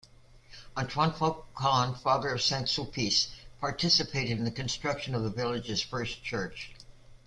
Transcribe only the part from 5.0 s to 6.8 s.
of the village's first church.